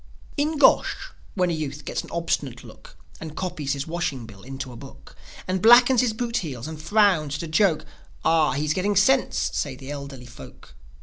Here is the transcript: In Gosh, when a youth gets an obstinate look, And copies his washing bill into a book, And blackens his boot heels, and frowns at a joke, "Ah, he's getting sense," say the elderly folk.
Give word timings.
In 0.35 0.57
Gosh, 0.57 1.11
when 1.35 1.51
a 1.51 1.53
youth 1.53 1.85
gets 1.85 2.01
an 2.03 2.09
obstinate 2.09 2.63
look, 2.63 2.97
And 3.19 3.37
copies 3.37 3.73
his 3.73 3.85
washing 3.85 4.25
bill 4.25 4.41
into 4.41 4.71
a 4.71 4.75
book, 4.75 5.15
And 5.47 5.61
blackens 5.61 6.01
his 6.01 6.11
boot 6.13 6.37
heels, 6.37 6.67
and 6.67 6.81
frowns 6.81 7.35
at 7.35 7.43
a 7.43 7.47
joke, 7.47 7.85
"Ah, 8.25 8.53
he's 8.53 8.73
getting 8.73 8.95
sense," 8.95 9.51
say 9.53 9.75
the 9.75 9.91
elderly 9.91 10.25
folk. 10.25 10.73